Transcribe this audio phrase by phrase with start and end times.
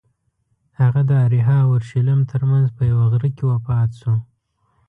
[0.79, 4.13] هغه د اریحا او اورشلیم ترمنځ په یوه غره کې وفات شو.